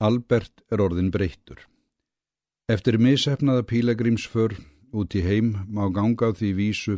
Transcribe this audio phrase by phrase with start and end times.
[0.00, 1.66] Albert er orðin breyttur.
[2.72, 4.54] Eftir misefnaða pílagrímsför
[4.96, 6.94] út í heim má ganga á því vísu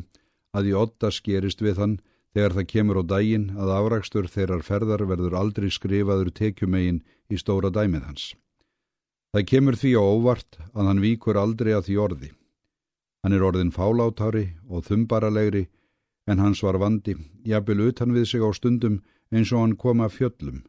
[0.55, 1.96] að í otta skerist við hann
[2.30, 7.73] þegar það kemur á daginn að afrakstur þeirrar ferðar verður aldrei skrifaður tekjumegin í stóra
[7.75, 8.25] dæmið hans.
[9.34, 12.30] Það kemur því á óvart að hann víkur aldrei að því orði.
[13.23, 15.66] Hann er orðin fálátári og þumbaralegri
[16.30, 19.03] en hans var vandi, jafnvel utan við sig á stundum
[19.34, 20.62] eins og hann kom að fjöllum,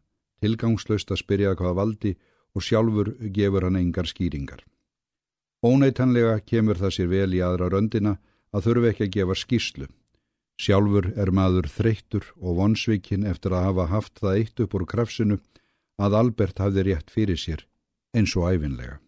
[0.44, 2.14] tilgangslöst að spyrja hvað valdi
[2.54, 4.62] og sjálfur gefur hann engar skýringar.
[5.64, 8.18] Óneitanlega kemur það sér vel í aðra röndina
[8.54, 9.88] að þurfi ekki að gefa skýrslu.
[10.60, 15.40] Sjálfur er maður þreyttur og vonsvikinn eftir að hafa haft það eitt upp úr krafsinu
[16.04, 17.64] að Albert hafði rétt fyrir sér,
[18.14, 19.00] eins og æfinlega.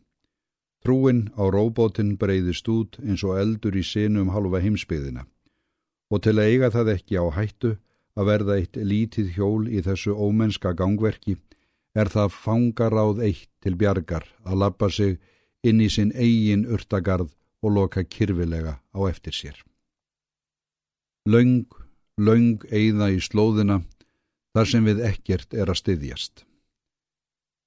[0.86, 5.26] Trúin á róbótinn breyðist út eins og eldur í sinu um halva heimsbyðina
[6.14, 7.72] og til að eiga það ekki á hættu
[8.16, 11.36] að verða eitt lítið hjól í þessu ómenska gangverki
[11.96, 15.18] er það fangaráð eitt til bjargar að lappa sig
[15.64, 17.32] inn í sinn eigin urtagarð
[17.66, 19.58] og loka kyrfilega á eftir sér.
[21.26, 21.66] Laung,
[22.22, 23.82] laung eigða í slóðina
[24.56, 26.46] þar sem við ekkert er að styðjast.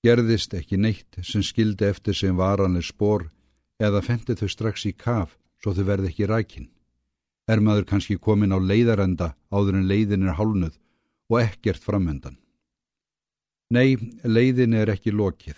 [0.07, 3.27] Gerðist ekki neitt sem skildi eftir sem varanlega spór
[3.83, 6.69] eða fendi þau strax í kaf svo þau verði ekki rækinn.
[7.49, 10.77] Er maður kannski komin á leiðarenda áður en leiðin er hálnuð
[11.33, 12.37] og ekkert framöndan.
[13.73, 15.57] Nei, leiðin er ekki lokið.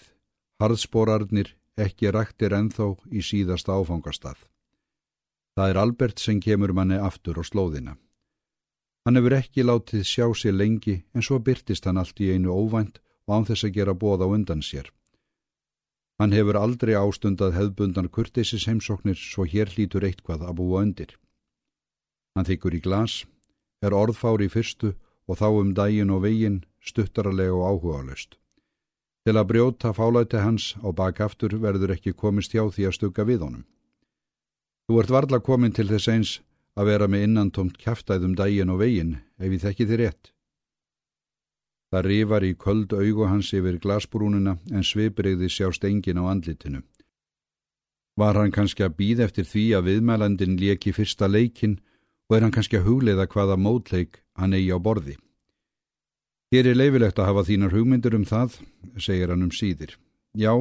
[0.63, 4.39] Harðsporarnir ekki rættir enþá í síðasta áfangastað.
[5.57, 7.97] Það er Albert sem kemur manni aftur á slóðina.
[9.05, 13.01] Hann hefur ekki látið sjá sér lengi en svo byrtist hann allt í einu óvænt
[13.27, 14.91] og án þess að gera bóð á undan sér.
[16.21, 21.17] Hann hefur aldrei ástundað hefðbundan kurtisis heimsóknir svo hér hlítur eitthvað að búa undir.
[22.37, 23.25] Hann þykkur í glas,
[23.83, 24.95] er orðfár í fyrstu
[25.27, 28.37] og þá um daginn og veginn stuttaralega og áhugaðlust.
[29.27, 33.45] Til að brjóta fálæti hans á bakaftur verður ekki komist hjá því að stugga við
[33.45, 33.65] honum.
[34.89, 36.31] Þú ert varla komin til þess eins
[36.75, 40.33] að vera með innantomt kæftæðum daginn og veginn ef ég þekki þið rétt.
[41.91, 46.83] Það rifar í köld augu hans yfir glasbrúnuna en svipriði sjá stengin á andlitinu.
[48.19, 51.79] Var hann kannski að býð eftir því að viðmælandin leki fyrsta leikin
[52.31, 55.17] og er hann kannski að hugleiða hvaða mótleik hann eigi á borði.
[56.55, 58.61] Hér er leifilegt að hafa þínar hugmyndur um það,
[58.99, 59.97] segir hann um síðir.
[60.39, 60.55] Já,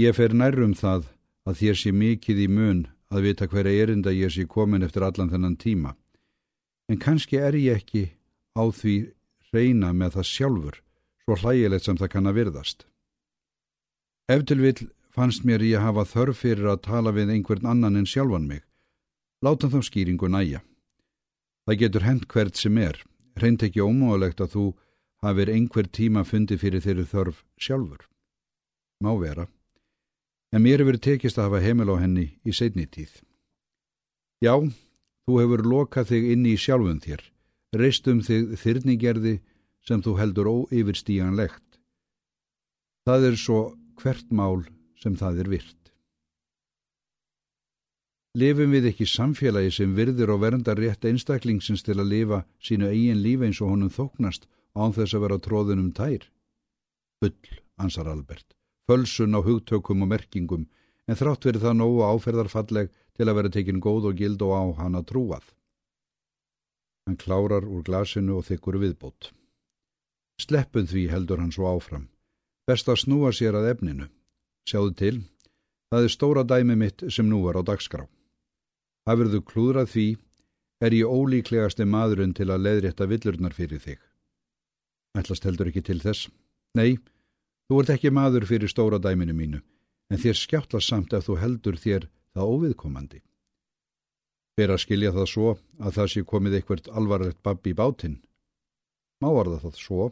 [0.00, 1.10] ég fer nærrum það
[1.44, 5.32] að þér sé mikið í mun að vita hverja erinda ég sé komin eftir allan
[5.32, 5.94] þennan tíma.
[6.88, 8.04] En kannski er ég ekki
[8.56, 8.96] á því
[9.52, 10.80] reyna með það sjálfur,
[11.24, 12.86] svo hlægilegt sem það kann að virðast.
[14.30, 18.48] Eftir vil fannst mér ég hafa þörf fyrir að tala við einhvern annan en sjálfan
[18.48, 18.62] mig.
[19.44, 20.60] Láta þá skýringu næja.
[21.66, 23.00] Það getur hent hvert sem er,
[23.40, 24.64] reynd ekki ómögulegt að þú
[25.24, 28.06] hafir einhver tíma fundi fyrir þeirri þörf sjálfur.
[29.04, 29.46] Má vera.
[30.52, 33.20] En mér hefur tekist að hafa heimil á henni í setni tíð.
[34.40, 34.56] Já,
[35.28, 37.22] þú hefur lokað þig inn í sjálfum þér,
[37.76, 39.36] reistum þig þyrningerði
[39.86, 41.78] sem þú heldur óyfirstíjanlegt.
[43.06, 43.60] Það er svo
[44.00, 44.64] hvert mál
[45.00, 45.79] sem það er virt.
[48.38, 53.22] Lifum við ekki samfélagi sem virðir og verndar rétt einstaklingsins til að lifa sínu eigin
[53.24, 54.44] lífi eins og honum þóknast
[54.78, 56.28] án þess að vera tróðunum tær?
[57.18, 57.34] Bull,
[57.74, 58.54] ansar Albert,
[58.86, 60.68] fölsun á hugtökum og merkingum,
[61.10, 64.62] en þrátt verið það nógu áferðarfalleg til að vera tekin góð og gild og á
[64.78, 65.42] hana trúað.
[67.10, 69.32] Hann klárar úr glasinu og þykkur viðbót.
[70.38, 72.06] Sleppun því heldur hann svo áfram.
[72.62, 74.06] Best að snúa sér að efninu.
[74.70, 75.16] Sjáðu til,
[75.90, 78.06] það er stóra dæmi mitt sem nú er á dagskrá.
[79.10, 80.04] Hafurðu klúðrað því,
[80.86, 83.98] er ég ólíklegasti maðurinn til að leiðrétta villurnar fyrir þig.
[85.18, 86.28] Ætlast heldur ekki til þess.
[86.78, 87.00] Nei,
[87.66, 89.60] þú ert ekki maður fyrir stóra dæminu mínu,
[90.14, 92.06] en þér skjáttast samt ef þú heldur þér
[92.36, 93.22] það óviðkomandi.
[94.54, 95.50] Ber að skilja það svo
[95.80, 98.18] að það sé komið eitthvert alvarlegt babbi í bátinn.
[99.18, 100.10] Má var það svo?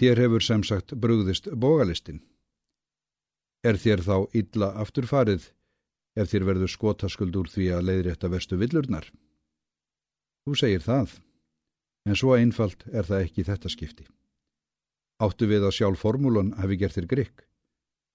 [0.00, 2.24] Þér hefur sem sagt brugðist bógalistin.
[3.62, 5.52] Er þér þá illa afturfarið
[6.16, 9.08] ef þér verður skotaskuld úr því að leiðrétta verstu villurnar.
[10.46, 11.18] Þú segir það,
[12.06, 14.06] en svo einfalt er það ekki þetta skipti.
[15.20, 17.44] Áttu við að sjálf formúlun hafi gert þér grikk.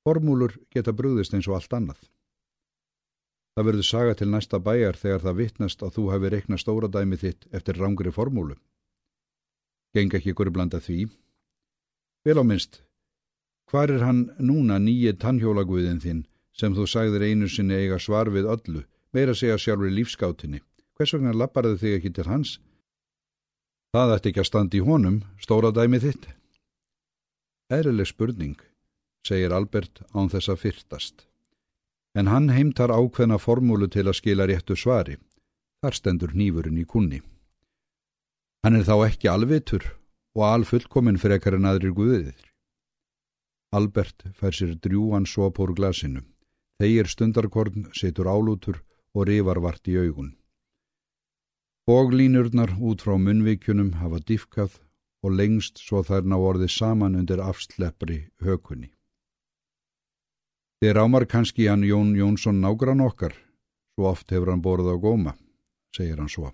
[0.06, 2.02] Formúlur geta brúðist eins og allt annað.
[3.52, 7.20] Það verður saga til næsta bæjar þegar það vittnast að þú hafi reikna stóra dæmi
[7.20, 8.56] þitt eftir rángri formúlu.
[9.94, 11.10] Geng ekki ykkur blanda því.
[12.24, 12.80] Vel á minnst,
[13.68, 16.22] hvar er hann núna nýje tannhjólaguðin þinn
[16.58, 18.84] sem þú sagðir einu sinni eiga svar við öllu,
[19.14, 20.62] meira segja sjálfur í lífskátinni.
[20.98, 22.60] Hvers vegna lapparðu þig ekki til hans?
[23.96, 26.28] Það ætti ekki að standa í honum, stóra dæmið þitt.
[27.72, 28.60] Eðrileg spurning,
[29.28, 31.26] segir Albert án þess að fyrtast.
[32.16, 35.18] En hann heimtar ákveðna formúlu til að skila réttu svari.
[35.82, 37.22] Þar stendur nýfurinn í kunni.
[38.64, 39.88] Hann er þá ekki alvitur
[40.38, 42.44] og alfullkominn frekar en aðrir guðiðir.
[43.74, 46.22] Albert fær sér drjúan sop úr glasinu.
[46.82, 48.80] Þeir stundarkorn setur álútur
[49.14, 50.32] og rifar vart í augun.
[51.86, 54.80] Bóglínurnar út frá munvíkjunum hafa diffkað
[55.22, 58.90] og lengst svo þær ná orðið saman undir afsleppri hökunni.
[60.82, 63.36] Þeir ámar kannski hann Jón Jónsson nágrann okkar,
[63.94, 65.34] svo oft hefur hann borðið á góma,
[65.94, 66.50] segir hann svo.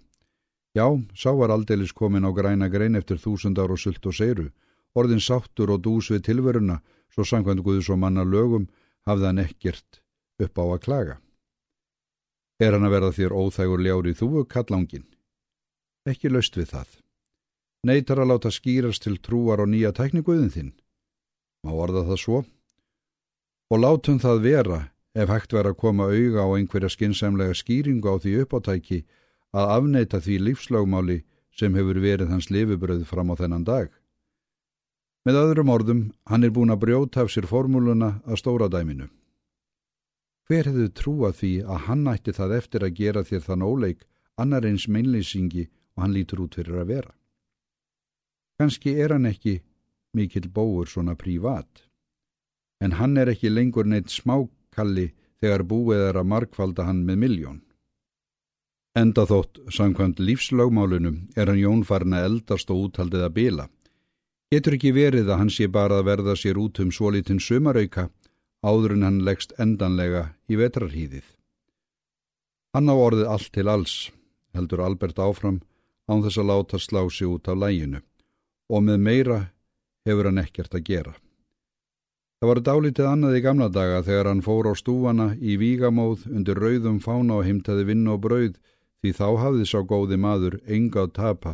[0.75, 4.49] Já, sá var aldeilis komin á græna grein eftir þúsundar og sult og seiru,
[4.91, 6.81] orðin sáttur og dús við tilveruna,
[7.15, 8.67] svo sangvænt Guðs og manna lögum
[9.07, 10.01] hafði hann ekkert
[10.43, 11.17] upp á að klaga.
[12.59, 15.05] Er hann að verða þér óþægur ljári þúu kallangin?
[16.07, 16.95] Ekki löst við það
[17.87, 20.71] neytar að láta skýrast til trúar og nýja tækninguðin þinn.
[21.63, 22.39] Má orða það svo?
[23.71, 24.79] Og látum það vera
[25.17, 28.99] ef hægt vera að koma auga á einhverja skinsamlega skýringu á því uppáttæki
[29.55, 31.21] að afneita því lífslagmáli
[31.57, 33.87] sem hefur verið hans lifibröð fram á þennan dag.
[35.25, 39.09] Með öðrum orðum, hann er búin að brjóta af sér formúluna að stóra dæminu.
[40.47, 44.05] Hver hefðu trúað því að hann ætti það eftir að gera þér þann óleik
[44.39, 47.11] annar eins meinlýsingi og hann lítur út fyrir að vera?
[48.57, 49.57] Kanski er hann ekki
[50.15, 51.83] mikill bóur svona prívat.
[52.79, 55.09] En hann er ekki lengur neitt smákalli
[55.41, 57.59] þegar búið er að markvalda hann með miljón.
[58.97, 63.67] Enda þótt, samkvæmt lífslögmálunum, er hann Jón farin að eldast og úthaldið að bila.
[64.49, 68.07] Getur ekki verið að hann sé bara að verða sér út um svolítinn sumarauka
[68.67, 71.25] áður en hann leggst endanlega í vetrarhýðið.
[72.75, 73.95] Hann á orðið allt til alls,
[74.53, 75.61] heldur Albert áfram,
[76.07, 78.03] án þess að láta slá sig út af læginu
[78.67, 79.39] og með meira
[80.07, 81.13] hefur hann ekkert að gera.
[82.37, 86.59] Það var dálítið annað í gamla daga þegar hann fór á stúfana í vígamóð undir
[86.61, 88.59] rauðum fána og heimtaði vinna og brauð
[89.01, 91.53] því þá hafði sá góði maður enga að tapa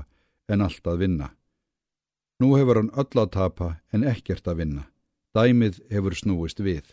[0.51, 1.29] en allt að vinna.
[2.41, 4.83] Nú hefur hann öll að tapa en ekkert að vinna.
[5.33, 6.83] Dæmið hefur snúist við.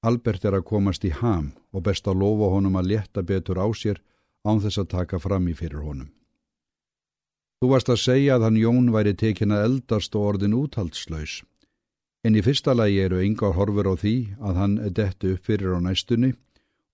[0.00, 3.68] Albert er að komast í ham og best að lofa honum að leta betur á
[3.76, 4.00] sér
[4.48, 6.08] án þess að taka fram í fyrir honum.
[7.60, 11.42] Þú varst að segja að hann Jón væri tekin að eldast og orðin úthaldslaus.
[12.24, 15.76] En í fyrsta lagi eru yngar horfur á því að hann er dettu upp fyrir
[15.76, 16.32] á næstunni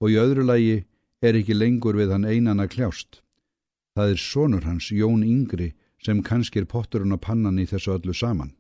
[0.03, 0.77] og í öðru lagi
[1.23, 3.23] er ekki lengur við hann einan að kljást.
[3.95, 8.53] Það er sonur hans, Jón Yngri, sem kannskir potturinn á pannan í þessu öllu saman.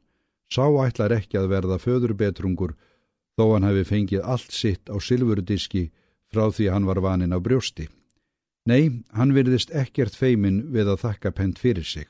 [0.46, 2.76] Sá ætlar ekki að verða föðurbetrungur
[3.37, 5.91] þó hann hefði fengið allt sitt á silfurdiski
[6.33, 7.88] frá því hann var vanin á brjósti.
[8.67, 12.09] Nei, hann virðist ekkert feimin við að þakka pent fyrir sig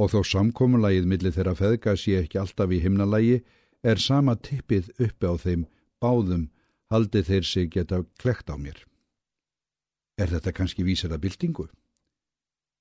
[0.00, 3.40] og þó samkominlægið millir þeirra feðga sé ekki alltaf í himnalægi
[3.84, 5.66] er sama tippið uppi á þeim
[6.00, 6.46] báðum
[6.92, 8.78] haldi þeir sig geta klekt á mér.
[10.20, 11.66] Er þetta kannski vísir að byltingu?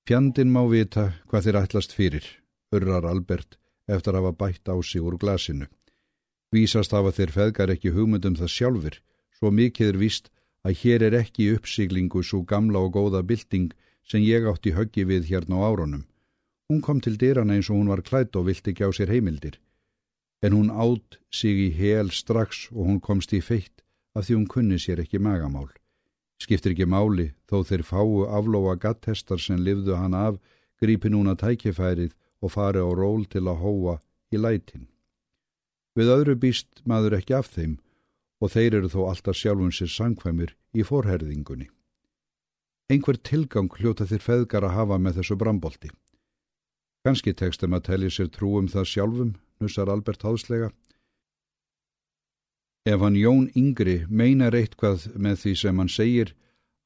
[0.07, 2.25] Fjandin má vita hvað þeir ætlast fyrir,
[2.73, 5.67] urrar Albert eftir að hafa bætt á sig úr glasinu.
[6.49, 8.95] Vísast hafa þeir feðgar ekki hugmyndum það sjálfur,
[9.37, 10.31] svo mikið er víst
[10.65, 13.75] að hér er ekki uppsiglingu svo gamla og góða bylting
[14.09, 16.07] sem ég átti höggi við hérna á árunum.
[16.69, 19.59] Hún kom til dyrana eins og hún var klætt og vilt ekki á sér heimildir.
[20.41, 23.85] En hún átt sig í hel strax og hún komst í feitt
[24.17, 25.69] af því hún kunni sér ekki magamál.
[26.41, 30.39] Skiptir ekki máli þó þeir fáu aflóa gatthestar sem livðu hann af,
[30.81, 33.99] grípi núna tækifærið og fari á ról til að hóa
[34.33, 34.87] í lætin.
[35.99, 37.73] Við öðru býst maður ekki af þeim
[38.39, 41.65] og þeir eru þó alltaf sjálfum sér sangkvæmur í forherðingunni.
[42.87, 45.89] Einhver tilgang hljóta þér feðgar að hafa með þessu brambolti.
[47.03, 50.69] Kanski tekstum að telja sér trúum það sjálfum, nussar Albert háslega.
[52.87, 56.31] Ef hann Jón Yngri meinar eitthvað með því sem hann segir,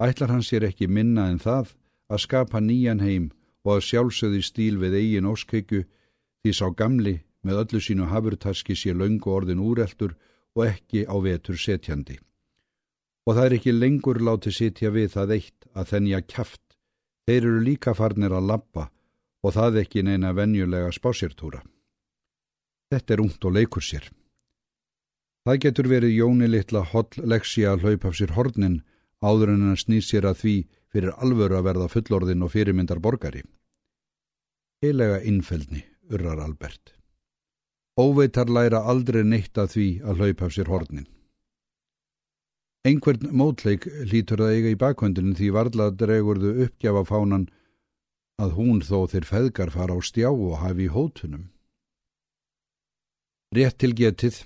[0.02, 1.76] ætlar hann sér ekki minna en það
[2.10, 3.30] að skapa nýjan heim
[3.62, 8.94] og að sjálfsöði stíl við eigin óskekju því sá gamli með öllu sínu hafurtaski sé
[8.96, 10.16] laungu orðin úreltur
[10.56, 12.18] og ekki á vetur setjandi.
[13.28, 16.64] Og það er ekki lengur látið sitja við það eitt að þennja kæft.
[17.24, 18.90] Þeir eru líka farnir að lappa
[19.44, 21.64] og það ekki neina venjulega spásirtúra.
[22.92, 24.10] Þetta er ungt og leikur sér.
[25.44, 28.82] Það getur verið Jóni litla holl leksi að hlaupa af sér hornin
[29.24, 30.56] áður en hann snýr sér að því
[30.94, 33.44] fyrir alvöru að verða fullorðin og fyrirmyndar borgari.
[34.84, 36.93] Heilega innfeldni, urrar Albert.
[38.00, 41.10] Óveitar læra aldrei neitt að því að hlaupa af sér hornin.
[42.84, 47.46] Einhvern mótleik lítur það eiga í bakhundinu því varla dregurðu uppgjafa fánan
[48.42, 51.46] að hún þó þeir feðgar fara á stjá og hafi í hótunum.
[53.54, 54.42] Rétt til getið,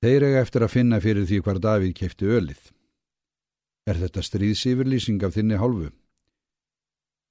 [0.00, 2.60] þeir eiga eftir að finna fyrir því hvar Davíð kefti ölið.
[3.86, 5.92] Er þetta stríðsýfurlýsing af þinni hálfu?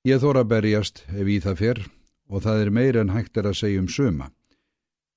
[0.06, 1.86] Ég þóra berjast ef í það fer
[2.30, 4.30] og það er meira en hægt er að segja um suma.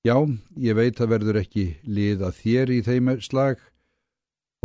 [0.01, 0.15] Já,
[0.57, 3.59] ég veit að verður ekki lið að þér í þeim slag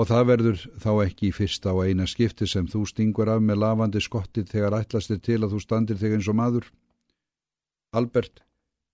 [0.00, 4.00] og það verður þá ekki fyrsta og eina skipti sem þú stingur af með lavandi
[4.00, 6.70] skottið þegar ætlastir til að þú standir þig eins og maður.
[7.92, 8.40] Albert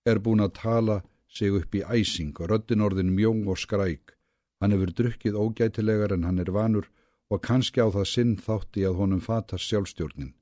[0.03, 0.97] er búin að tala
[1.31, 4.17] sig upp í æsing og röddin orðin mjóng og skræk.
[4.59, 6.89] Hann hefur drukkið ógætilegar en hann er vanur
[7.31, 10.35] og kannski á það sinn þátti að honum fatar sjálfstjórnin.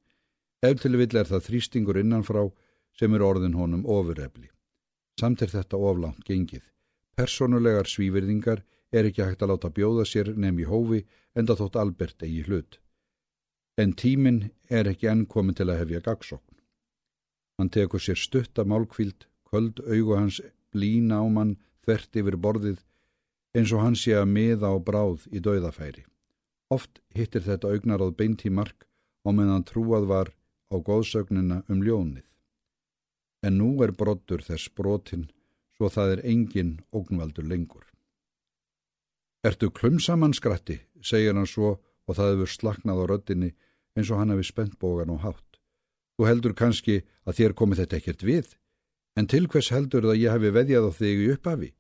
[0.66, 2.48] Ef til vill er það þrýstingur innanfrá
[2.98, 4.50] sem er orðin honum ofurrefli.
[5.20, 6.64] Samt er þetta oflánt gengið.
[7.18, 11.02] Personulegar svíverðingar er ekki hægt að láta bjóða sér nefn í hófi
[11.36, 12.80] en það þótt Albert eigi hlut.
[13.78, 16.58] En tíminn er ekki enn komin til að hefja gagsókn.
[17.58, 20.42] Hann tekur sér stutta málkvíld, köld augu hans
[20.74, 22.80] blína á mann þvert yfir borðið
[23.56, 26.06] eins og hann sé að miða á bráð í dauðafæri.
[26.72, 28.88] Oft hittir þetta augnaráð beint í mark
[29.28, 30.32] og meðan trúað var
[30.72, 32.31] á góðsögnina um ljónið.
[33.42, 35.30] En nú er brottur þess brotin,
[35.78, 37.86] svo það er engin ógnvaldur lengur.
[39.42, 43.54] Ertu klumsamann skratti, segir hann svo og það hefur slaknað á röddinni
[43.98, 45.58] eins og hann hefur spennt bógan og hátt.
[46.18, 48.52] Þú heldur kannski að þér komið þetta ekkert við,
[49.18, 51.72] en til hvers heldur það ég hefi veðjað á þig í upphafi?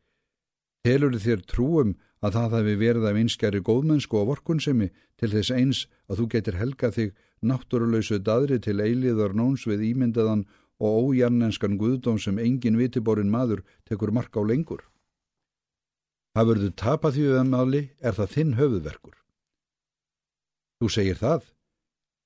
[0.81, 1.91] Telur þér trúum
[2.25, 4.89] að það hefði verið af einskjari góðmennsku og vorkunsemi
[5.21, 7.13] til þess eins að þú getur helgað þig
[7.45, 10.47] náttúruleysu dadri til eiliðar nóns við ímyndaðan
[10.81, 14.81] og ójarnenskan guðdóm sem engin vitiborin maður tekur marka á lengur.
[16.33, 19.17] Hafur þú tapað því um aðli er það þinn höfuðverkur.
[20.81, 21.43] Þú segir það,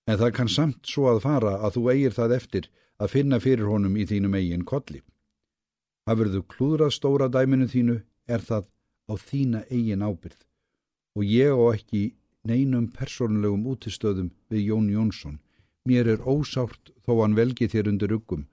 [0.08, 2.70] en það kann samt svo að fara að þú eigir það eftir
[3.02, 5.02] að finna fyrir honum í þínum eigin kolli.
[6.08, 7.98] Hafur þú klúðrað stóra dæminu þínu
[8.30, 8.70] er það
[9.10, 10.46] á þína eigin ábyrð
[11.16, 12.04] og ég á ekki
[12.46, 15.40] neinum persónulegum útistöðum við Jón Jónsson.
[15.86, 18.48] Mér er ósárt þó hann velgi þér undir uggum.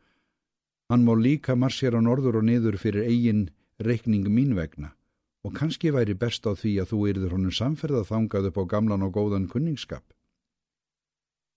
[0.92, 3.46] Hann má líka marsjera norður og niður fyrir eigin
[3.80, 4.92] reikning mín vegna
[5.42, 9.02] og kannski væri best á því að þú erður honum samferða þangað upp á gamlan
[9.02, 10.04] og góðan kunningskap.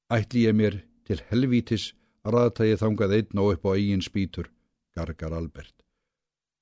[0.10, 1.92] Ætli ég mér til helvítis
[2.26, 4.50] að rata ég þangað einn og upp á eigin spýtur,
[4.96, 5.76] gargar Albert.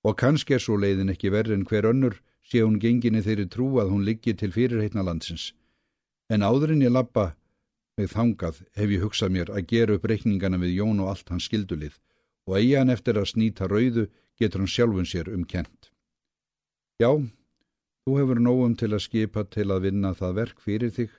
[0.03, 3.70] Og kannski er svo leiðin ekki verri en hver önnur sé hún genginni þeirri trú
[3.79, 5.53] að hún liggi til fyrirheitna landsins
[6.34, 7.34] en áðurinn ég lappa
[8.00, 11.47] með þangað hef ég hugsað mér að gera upp reikningana við Jón og allt hans
[11.50, 12.00] skildulið
[12.47, 14.07] og eigi hann eftir að snýta rauðu
[14.39, 15.91] getur hann sjálfun sér umkent.
[17.01, 17.12] Já,
[18.03, 21.13] þú hefur nógum til að skipa til að vinna það verk fyrir þig,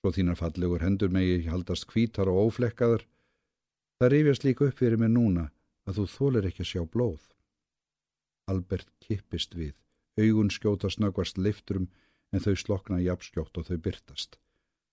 [0.00, 3.06] svo þínar fallegur hendur megi haldast kvítar og óflekkaðar.
[3.98, 5.48] Það rifjast líka upp fyrir mig núna
[5.86, 7.22] að þú þólir ekki að sjá blóð.
[8.50, 9.74] Albert kippist við,
[10.18, 11.88] augun skjóta snöggvast lifturum
[12.32, 14.38] en þau slokna jafnskjótt og þau byrtast.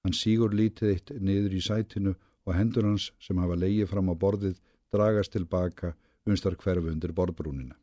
[0.03, 2.15] Hann sígur lítið eitt niður í sætinu
[2.47, 4.59] og hendur hans sem hafa leið fram á borðið
[4.93, 5.93] dragast tilbaka
[6.29, 7.75] unstar hverfu undir borðbrúnina.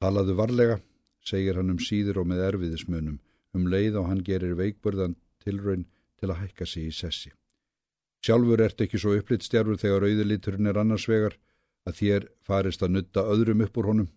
[0.00, 0.76] Talaðu varlega,
[1.24, 3.18] segir hann um síður og með erfiðismunum,
[3.56, 5.86] um leið og hann gerir veikburðan tilraun
[6.20, 7.32] til að hækka sig í sessi.
[8.24, 11.36] Sjálfur ert ekki svo upplitt stjárfur þegar auðiliturinn er annars vegar
[11.86, 14.08] að þér farist að nutta öðrum upp úr honum.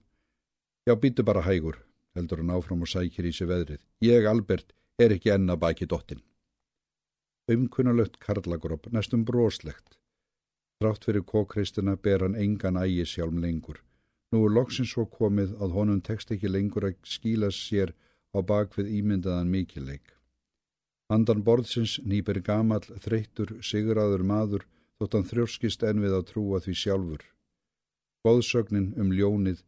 [0.88, 1.78] Já, býtu bara hægur,
[2.18, 3.82] heldur hann áfram og sækir í sig veðrið.
[4.02, 6.22] Ég, Albert, er ekki enna baki dottin.
[7.50, 9.98] Umkunnalögt karlagróp, næstum broslegt.
[10.80, 13.80] Trátt fyrir kókristina ber hann engan ægi sjálf lengur.
[14.32, 17.96] Nú er loksins svo komið að honum tekst ekki lengur að skíla sér
[18.36, 20.14] á bakvið ímyndaðan mikileik.
[21.10, 24.68] Andan borðsins nýpir gamal, þreyttur, siguraður maður
[25.00, 27.24] þótt hann þrjóskist enn við að trúa því sjálfur.
[28.28, 29.64] Góðsögnin um ljónið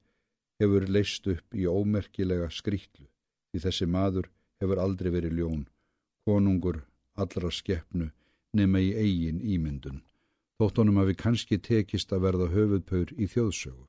[0.62, 3.08] hefur leist upp í ómerkilega skrítlu
[3.52, 4.30] því þessi maður
[4.62, 5.66] hefur aldrei verið ljón,
[6.26, 6.84] konungur
[7.18, 8.12] allra skeppnu
[8.58, 10.02] nema í eigin ímyndun,
[10.60, 13.86] þótt honum hafi kannski tekist að verða höfuðpaur í þjóðsögu.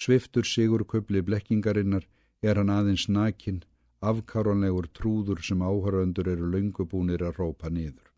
[0.00, 2.06] Sviftur sigur köpli blekkingarinnar
[2.42, 3.62] er hann aðeins nakin,
[4.00, 8.08] afkáranlegur trúður sem áhöröndur eru laungubúnir að rópa niður.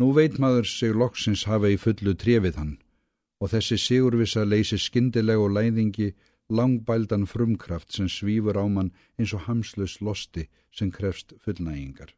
[0.00, 2.74] Nú veit maður sig loksins hafa í fullu trefið hann
[3.40, 6.14] og þessi sigurvisa leysi skindileg og læðingi
[6.48, 12.14] langbældan frumkraft sem svífur á mann eins og hamslus losti sem krefst fullnægingar.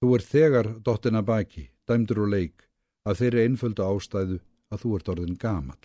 [0.00, 2.68] Þú er þegar dottina baki, dæmdur og leik,
[3.04, 4.38] að þeirri einföldu ástæðu
[4.70, 5.82] að þú ert orðin gamal.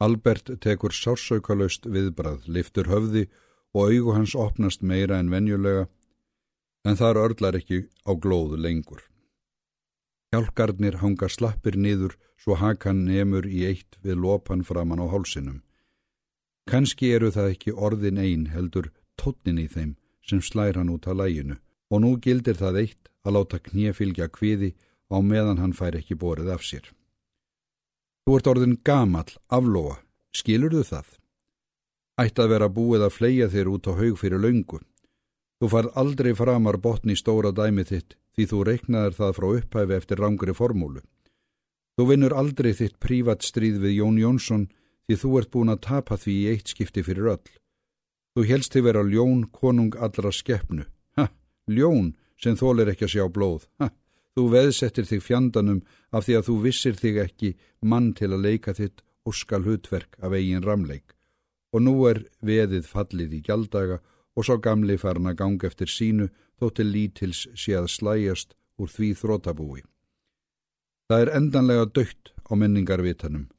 [0.00, 3.26] Albert tekur sársaukalöst viðbrað, liftur höfði
[3.76, 5.88] og augu hans opnast meira en venjulega,
[6.88, 9.02] en þar örlar ekki á glóðu lengur.
[10.30, 15.58] Hjálkarnir hanga slappir niður svo hakan nemur í eitt við lopan framann á hálsinum.
[16.70, 21.18] Kanski eru það ekki orðin einn heldur tótnin í þeim sem slæra hann út að
[21.22, 21.56] læginu
[21.90, 24.70] og nú gildir það eitt að láta knjefylgja kviði
[25.10, 26.86] á meðan hann fær ekki borið af sér.
[28.22, 29.98] Þú ert orðin gamall, aflóa,
[30.30, 31.08] skilur þú það?
[32.22, 34.78] Ætti að vera búið að fleia þér út á haug fyrir laungu.
[35.60, 40.22] Þú farð aldrei framar botni stóra dæmið þitt því þú reiknaður það frá upphæfi eftir
[40.22, 41.02] rangri formúlu.
[42.00, 44.68] Þú vinnur aldrei þitt prívat stríð við Jón Jónsson
[45.04, 47.50] því þú ert búin að tapa því í eitt skipti fyrir öll.
[48.32, 50.86] Þú helst þig vera ljón konung allra skeppnu.
[51.18, 51.26] Ha,
[51.68, 53.66] ljón sem þólir ekki að sjá blóð.
[53.82, 53.90] Ha,
[54.38, 55.82] þú veðsettir þig fjandanum
[56.14, 57.50] af því að þú vissir þig ekki
[57.82, 61.16] mann til að leika þitt og skal hutverk af eigin ramleik.
[61.74, 64.00] Og nú er veðið fallið í gjaldaga
[64.40, 68.88] og svo gamli farin að ganga eftir sínu þó til lítils sé að slæjast úr
[68.88, 69.82] því þrótabúi.
[71.10, 73.50] Það er endanlega dögt á menningarvitanum.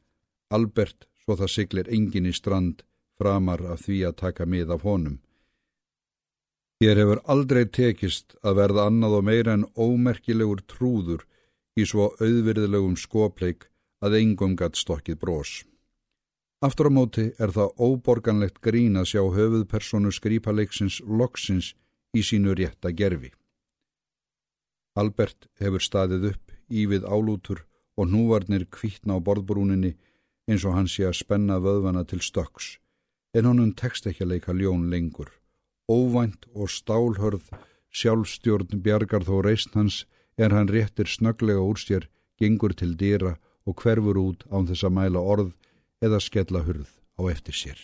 [0.49, 2.81] Albert, svo það siglir engin í strand,
[3.21, 5.19] framar af því að taka mið af honum.
[6.81, 11.27] Þér hefur aldrei tekist að verða annað og meira en ómerkilegur trúður
[11.77, 13.67] í svo auðvirðilegum skopleik
[14.01, 15.59] að engum gatt stokkið brós.
[16.61, 21.71] Aftur á móti er það óborganlegt grín að sjá höfuðpersonu skrýpaleiksins loksins
[22.13, 23.31] í sínu rétta gerfi.
[24.93, 27.63] Albert hefur staðið upp í við álútur
[27.97, 29.95] og núvarnir kvítna á borðbrúninni
[30.45, 32.75] eins og hann sé að spenna vöðvana til stöks
[33.33, 35.31] en honum tekst ekki að leika ljón lengur.
[35.89, 37.49] Óvænt og stálhörð
[37.89, 40.03] sjálfstjórn bjargar þó reist hans
[40.37, 44.95] er hann réttir snöglega úr sér, gengur til dýra og hverfur út án þess að
[44.99, 45.51] mæla orð
[46.01, 47.79] eða skella hurð á eftir sér.